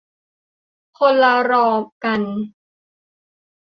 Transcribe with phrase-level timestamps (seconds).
[0.99, 2.21] คนละรอมกัน